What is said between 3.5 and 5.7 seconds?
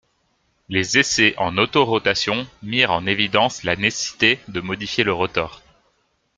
la nécessité de modifier le rotor.